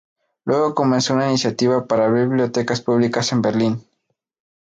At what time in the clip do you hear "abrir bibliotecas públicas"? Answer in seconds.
2.05-3.31